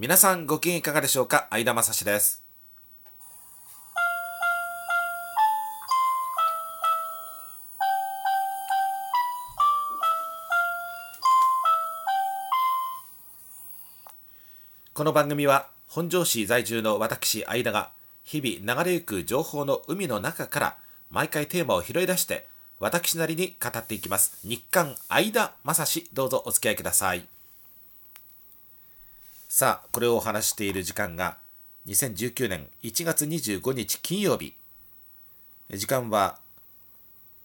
[0.00, 1.48] 皆さんご機嫌いかがでしょうか？
[1.50, 2.44] 相田正史です。
[14.94, 17.90] この番組は本庄市在住の私相田が
[18.22, 20.76] 日々流れゆく情報の海の中から
[21.10, 22.46] 毎回テーマを拾い出して
[22.78, 24.38] 私なりに語っていきます。
[24.46, 27.26] 日刊相田正史どうぞお付き合いください。
[29.50, 31.38] さあこれをお話している時間が
[31.86, 34.52] 2019年1月25日金曜日。
[35.72, 36.36] 時間は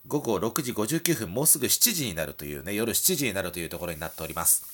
[0.09, 4.65] 午後6時59分もうすぐ7時になるというね夜7時になるというところになっております。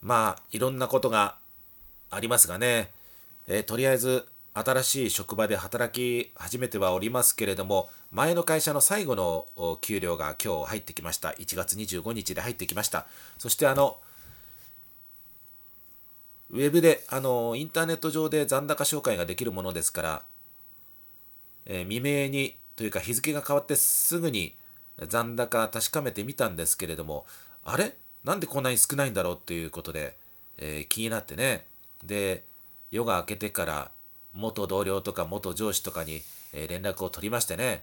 [0.00, 1.34] まあいろんなことが
[2.10, 2.88] ありますがね、
[3.46, 11.32] えーとりあえず新しい職場で働き始めてはおりますけれども前の会社の最後の給料が今日入ってきました。
[11.32, 13.06] 1月25日で入ってきました。
[13.36, 13.98] そしてあの
[16.54, 20.22] ウェブであのインターネット上で残高紹介ができるものですから、
[21.66, 24.54] えー未明にというか日付が変わってすぐに
[25.08, 27.26] 残高確かめてみたんですけれども
[27.64, 27.96] あれ？
[28.22, 30.14] なんでこんなに少ないんだろうっていうことで、
[30.58, 31.66] えー気になってね。
[32.04, 32.44] で
[32.92, 33.90] 夜が明けてから
[34.32, 37.82] 元同僚とか元上司とかに、えー連絡を取りましてね、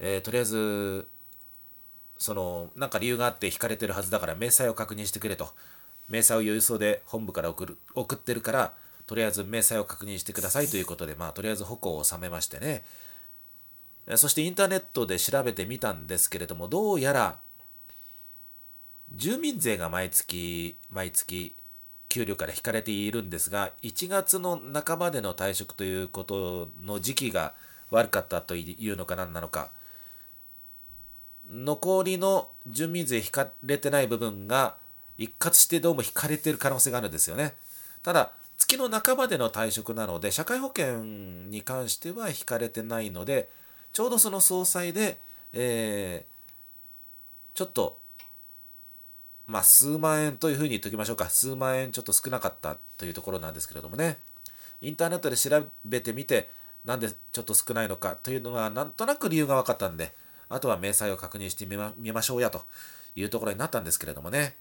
[0.00, 1.06] えーとりあえず
[2.18, 5.50] そのなんか理由があって引かれてるはずだから明細を確認してくれと。
[6.08, 8.74] 明細を郵送で本部から送る送ってるから
[9.06, 12.84] とりあえず明細を確認してくださいということでまあとりあえず矛を収めましてね。
[14.16, 17.38] そしてインターネットで調べてみたんですけれどもどうやら
[19.14, 21.54] 住民税が毎月毎月
[22.08, 27.54] 給料から引かれているんですが1月の半ばでの退職ということの時期が
[27.90, 29.70] 悪かったというのか何なのか
[31.50, 34.76] 残りの住民税引かれてない部分が
[35.18, 37.54] 一括してどうも引かれてる可能性があるんですよね。
[38.02, 40.98] ただ月の半ばでの退職なので社会保険
[41.50, 43.48] に関しては引かれてないので
[43.92, 45.18] ちょうどその総裁で、
[45.52, 46.32] えー
[47.54, 47.98] ちょっと
[49.46, 51.28] まあ数万円というふうに言っておきましょうか。
[51.28, 54.16] 数万円ちょっと少なかったというところなんですけれどもね。
[54.80, 56.50] インターネットで調べてみて
[56.84, 60.12] なんでちょっと少ないのかというのがなんとなく理由が分かったんで
[60.48, 62.62] あとは明細を確認してみましょうやと
[63.14, 64.54] いうところになったんですけれどもね。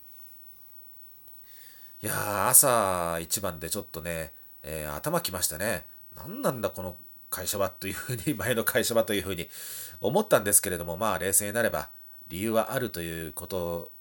[2.04, 4.32] いやー朝一番でちょっとね、
[4.64, 5.86] えー頭きましたね。
[6.16, 6.96] 何なんだこの
[7.30, 9.48] 会社はというふうに 前の会社はというふうに
[10.02, 11.90] 思ったんですけれどもまあ冷静になれば
[12.28, 13.92] 理由はあるということ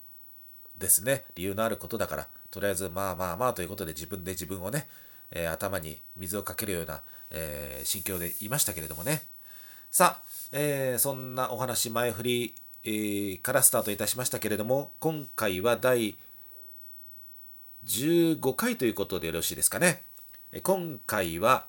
[0.78, 1.27] ですね。
[1.34, 4.88] 理由のあることだからとりあえずまあまあまあということで自分で自分をね、
[5.31, 9.27] えー頭に水をかけるような、えー心境でいましたけれどもね。
[9.91, 10.22] さあ、
[10.53, 16.17] えーそんなお話前振り、えーからスタートいたしましたけれども今回は第
[17.87, 20.03] 15回ということでよろしいですかね。
[20.63, 21.67] 今回は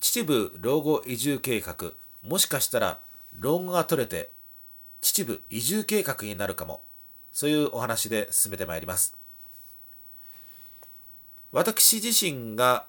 [0.00, 3.00] 秩父老後移住計画もしかしたら
[3.38, 4.30] 老後が取れて
[5.00, 6.82] 秩父移住計画になるかも
[7.32, 9.16] そういうお話で進めてまいります。
[11.52, 12.86] 私自身が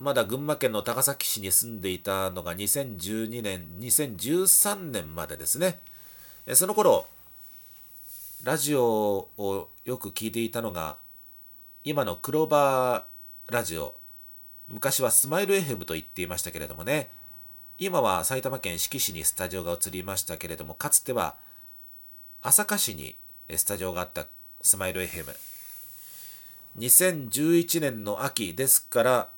[0.00, 5.80] まだ群馬県の高崎市に住んでいたのが2012年2013年までですね。
[6.54, 7.06] その頃
[8.42, 10.96] ラジオをよく聞いていたのが
[11.84, 13.94] 今のクローバーラジオ
[14.66, 17.10] 昔はスマイル FM と言っていましたけれどもね
[17.76, 21.34] 今は埼玉県志木市にスタジオが移りましたけれどもかつては
[22.40, 22.96] 朝霞市
[23.50, 24.26] にスタジオがあった
[24.62, 25.26] スマイル FM
[26.78, 29.28] 2011年の秋ですから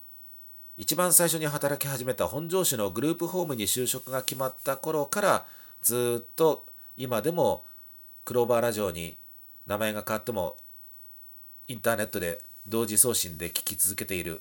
[0.76, 5.46] 一番最初に働き始めた本庄市のグループホームに就職が決まった頃から
[5.82, 7.64] ずっと今でも
[8.24, 9.16] クローバーラジオに
[9.66, 10.56] 名前が変わっても
[11.66, 14.40] インターネットで同時送信で聞き続けている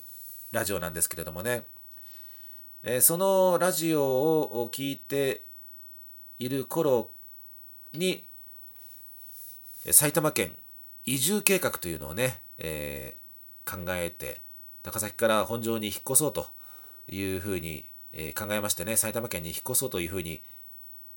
[0.52, 1.64] ラジオなんですけれどもね、
[2.84, 5.42] えーそのラジオを聞いて
[6.38, 7.10] いる頃
[7.94, 8.24] に
[9.90, 10.52] 埼玉県
[11.06, 13.22] 移住計画というのをね、えー
[13.64, 14.42] 考えて
[14.84, 16.48] 高崎から本庄に引っ越そうと
[17.08, 20.42] いうふうに、えー考えましてね埼玉県に引っ越そうというふうに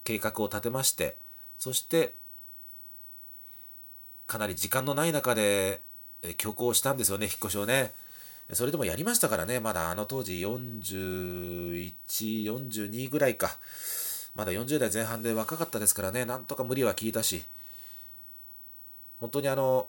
[0.04, 1.16] 計画を立てまして
[1.58, 2.14] そして
[4.34, 5.80] かなり時間のない中で
[6.22, 7.92] えー強行したんですよね引っ越しをね。
[8.52, 13.56] それでもやりましたからねまだあの当時4142ぐらいか。
[14.34, 17.44] まだ40代前半で若かったですからねなんとか無理は聞いたし。
[19.20, 19.86] 本当にあの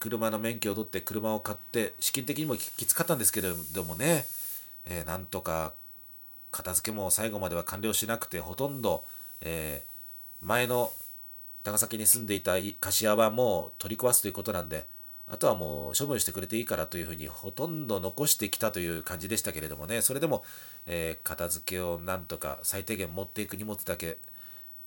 [0.00, 4.26] 車の免許を取って車を買って資金的にもききつかったんですけれどもね、
[4.86, 5.74] えーなんとか
[6.50, 9.04] 片付けも最後までは完了しなくてほとんど、
[9.42, 9.92] えー
[10.44, 10.90] 前の
[11.64, 14.86] 高崎に住んでいた菓子屋はもう取り壊すということなんで
[15.28, 20.02] あとはもう処分してくれていいからというふうにほとんど残してきたという感じでしたけれどもね。
[20.02, 20.44] それでも、
[20.86, 24.18] えー、片付けをなんとか最低限持っていく荷物だけ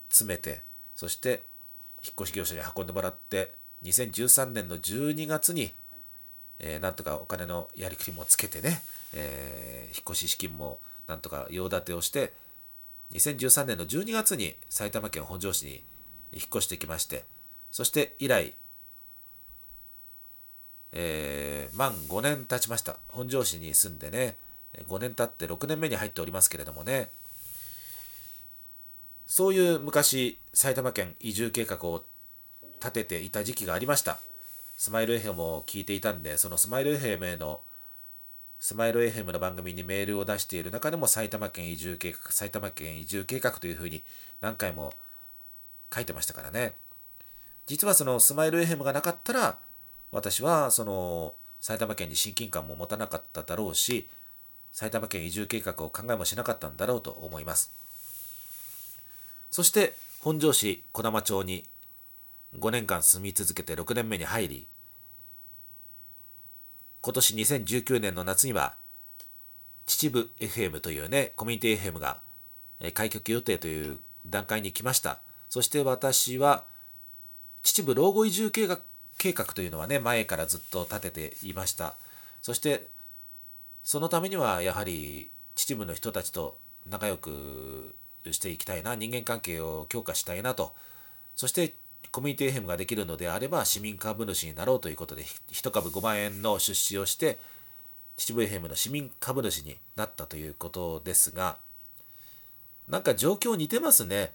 [0.08, 0.62] 詰めて
[0.94, 1.42] そして
[2.04, 3.52] 引っ越し業者に運んでもらって
[3.82, 5.72] 2013年の12月に、
[6.60, 8.80] えー、なんとかお金のやりくりもつけてね、
[9.14, 10.78] えー、引っ越し資金も
[11.08, 12.32] なんとか用立てをして
[13.12, 15.82] 2013年の12月に埼玉県本庄市に
[16.32, 17.24] 引っ越してきまして
[17.70, 18.54] そして以来、
[20.92, 22.96] えー、満5年経ちました。
[23.08, 24.36] 本庄市に住んでね
[24.88, 27.10] 5年経って6年目に入っておりますけれどもね
[29.26, 32.02] そういう昔埼玉県移住計画を
[32.80, 34.18] 立てていた時期がありました。
[34.76, 37.60] スマイル FM を聞いていたんでそのスマイル FM への
[38.58, 44.02] スマイル FM の番組にメールを出している中でも埼玉県移住計画、埼玉県移住計画というふうに
[44.40, 44.92] 何回も
[45.94, 46.74] 書いてましたからね。
[47.66, 49.58] 実はそのスマイル FM がなかったら、
[50.12, 54.08] 私はその埼玉県に親近感も持たなかっただろうし、
[54.72, 57.72] 埼玉県移住計画を考えもしなかったんだろうと思います。
[59.50, 61.64] そして本庄市児玉町に
[62.58, 64.66] 5年間住み続けて6年目に入り、
[67.00, 68.74] 今年2019年の夏には、
[69.86, 72.18] 秩父 FM というね、コミュニティ FM が
[72.94, 75.20] 開局予定という段階に来ました。
[75.48, 76.64] そして私は、
[77.62, 78.80] 秩父老後移住計画
[79.18, 81.94] 計画というのはね、前からずっと立てていました。
[82.42, 82.86] そして、
[83.82, 86.58] そのためにはやはり秩父の人たちと
[86.88, 87.94] 仲良く
[88.30, 90.74] していきたいな、人間関係を強化したいなと。
[91.34, 91.74] そして
[92.10, 95.22] コミュニティ FM ができるのであれば市民株主になろうということで
[95.52, 97.38] 1株5万円の出資をして
[98.16, 101.58] 秩父 FM の市民株主になったということですが
[102.88, 104.32] なんか状況似てますね。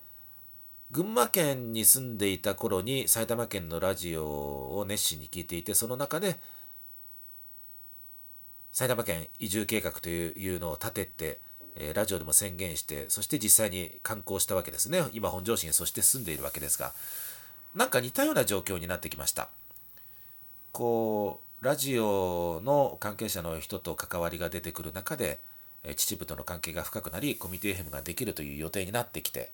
[0.92, 6.36] 群馬県に住んでいた頃に埼玉県のラジオを熱心に聞いていてその中で
[8.74, 11.40] 埼玉県移住計画というのを立てて、
[11.76, 16.92] えラジオでも宣言してそして実際に観光したわけですね今本庄市にそして住んでいるわけですが
[17.74, 19.48] なんか似たような状況になってきました。
[20.74, 25.40] こうラジオの関係者の人と関わりが出てくる中で
[25.84, 29.52] 秩父との関係が深くなりコミュニティ FM ができるという予定になってきて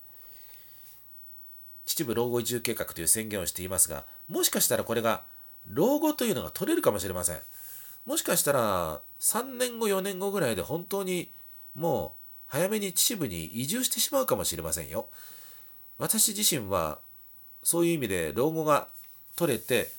[1.88, 5.24] 秩父老後移住計画という宣言をしていますがもしかしたらこれが
[5.68, 7.40] 老後というのが取れるかもしれません。
[8.06, 11.30] もしかしたら3年後4年後ぐらいで本当に
[11.76, 15.08] もう早めに秩父に移住してしまうかもしれませんよ。
[15.98, 17.00] 私自身は
[17.64, 18.88] そういう意味で老後が
[19.36, 19.90] 取れて、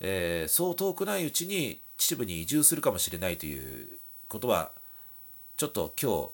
[0.00, 3.88] えー、そう遠くないうちに秩父に移住するかもしれないという
[4.28, 4.70] ことは
[5.56, 6.30] ちょっと今日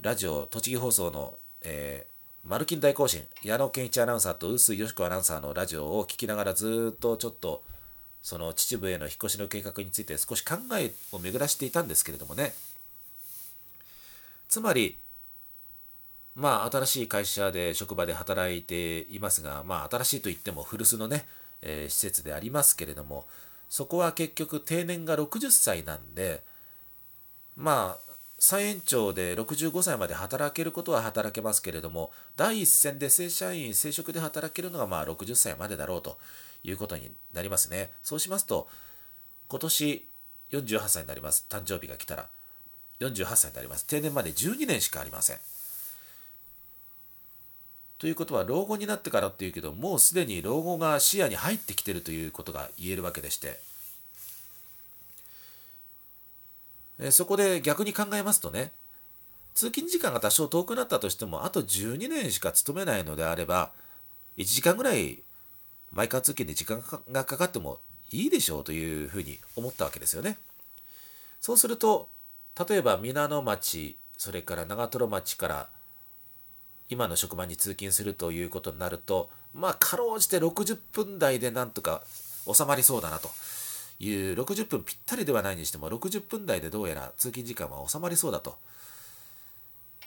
[0.00, 3.24] ラジオ栃木放送の、えー、マルキン大行進。
[3.42, 7.62] 矢野健一アナウンサーと臼井よし子アナウンサーのラジオを聞きながらずっとちょっと
[8.22, 12.54] その秩父への引っ越しの計画について少し考えを巡らしていたんですけれどもね。
[14.48, 14.96] つまり
[16.38, 21.26] まあ、新しい会社で職場で働いていますが、まあ、新しいといっても古巣のね、
[21.62, 23.26] えー、施設でありますけれども、
[23.68, 26.44] そこは結局定年が60歳なんで、
[27.56, 28.07] まあ、
[28.38, 36.18] 再延長で65歳まで働けることは働けますけれども、第一線で正社員、正職で働けるのがまあ60歳までだろうと
[36.62, 37.90] いうことになりますね。
[38.02, 38.68] そうしますと、
[39.48, 40.06] 今年
[40.52, 41.46] 48歳になります。
[41.48, 42.28] 誕生日が来たら。
[43.00, 43.84] 48歳になります。
[43.86, 45.38] 定年まで12年しかありません。
[47.98, 53.58] ということは老後になってからっていうけどもうすでに老後が視野に入ってきてるということが言えるわけでして
[56.98, 58.72] えそこで逆に考えますとね
[59.54, 63.72] 通勤時間が多少遠くなったとしてもあと12年しか勤めないのであれば
[64.36, 65.18] 1時間ぐらい
[65.92, 70.38] 毎回通勤で時間がかかってもいいでしょうというふうに思ったわけですよね。
[71.40, 72.08] そうすると
[72.68, 75.68] 例えば皆野町それから長瀞町から
[76.88, 82.02] 今の職場に通勤するということになるとまあかろうじて60分台でなんとか
[82.52, 83.28] 収まりそうだなと
[84.00, 88.56] いう60分ぴったりではないにしても60分台でどうやら通勤時間は収まりそうだと。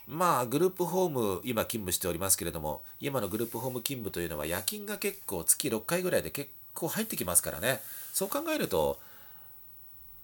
[0.08, 7.80] まあグループホーム今勤務しておりますけれども今のグループホーム勤務というのは夜勤が結構月6回ぐらいで結構入ってきますからね。
[8.14, 9.00] そう考えると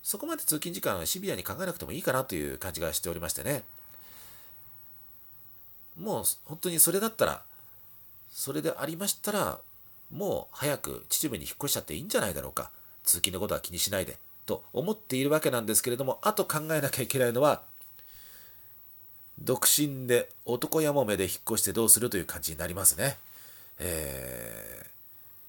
[0.04, 3.64] そこまで通勤時間はシビアに考えなくてもいいかなという感じがしておりましてね。
[6.00, 7.42] もう本当にそれだったら
[8.32, 9.60] それでありましたら
[10.12, 12.72] もう早く秩父に引っ越しちゃっていいんじゃないだろうか。
[13.08, 17.62] 通勤のことは気にしないでと思っているわけなんですけれどもあと考えなきゃいけないのは
[19.40, 23.18] 独身で男やもめで引っ越してどうするという感じになりますね。
[23.78, 24.88] え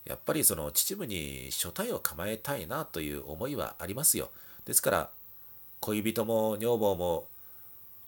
[0.07, 4.31] ー、やっぱりその秩父に所帯を構えたいなという思いはありますよ。
[4.67, 5.11] ですから
[5.81, 7.25] 恋人も女房も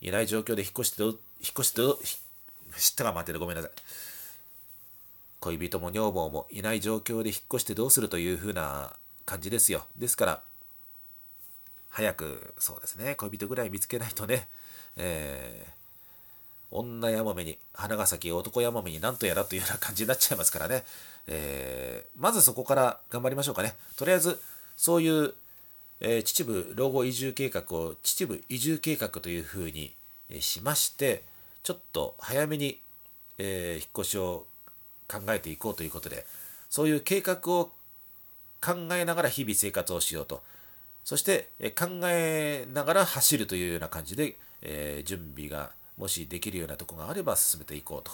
[0.03, 1.99] いない状況で引っ越してど引っ越してど
[2.77, 3.71] 知ったか待ってるごめんなさい。
[5.41, 8.95] 恋人も女房もいない状況で引っ越してどうするというふうな
[9.27, 9.87] 感じですよ。
[9.97, 10.43] ですから
[11.89, 14.49] 早くそうですね恋人ぐらい見つけないとね、
[14.97, 15.81] えー
[16.71, 20.85] 女やもめに花が咲き男やもめになんとやらというような感じになっちゃいますからね、
[21.27, 24.39] えー、まずそこから頑張りましょうかねとりあえず
[24.77, 25.35] そういう、
[26.01, 29.93] えー、秩父老後移住計画を秩父移住計画というふうに
[30.39, 31.25] しまして
[31.65, 32.79] ちょっと早めに、
[33.39, 34.47] えー、引っ越しを
[35.09, 36.25] 考えていこうということで
[36.69, 37.71] そういう計画を
[38.61, 40.43] 考えながら日々生活をしようと。
[41.05, 41.49] そして
[41.79, 48.13] 考えながら走るというような感じで、えー、準備がもしできるようなとこがあれば進めていこうと、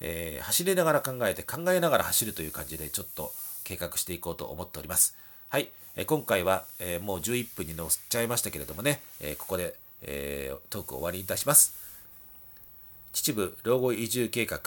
[0.00, 3.32] えー、走りながら考えて考えながら走るという感じでちょっと
[3.64, 5.16] 計画していこうと思っております。
[5.48, 11.74] はい、えー、今回は、え、もう11分に乗っちゃいましたけれどもね、えここで、えトークを終わりにいたします。
[13.12, 14.60] 秩父老後移住計画。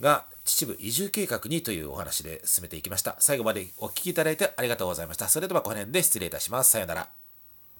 [0.00, 3.16] が秩父移住計画にというお話で進めていきました。
[3.18, 5.28] 最後までお聴きいただいてありがとうございました。
[5.28, 6.70] それではこの辺で失礼いたします。
[6.70, 7.23] さようなら。